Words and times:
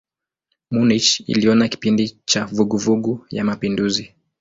Munich 0.71 1.23
iliona 1.29 1.67
kipindi 1.67 2.17
cha 2.25 2.45
vuguvugu 2.45 3.25
ya 3.29 3.43
mapinduzi. 3.45 4.13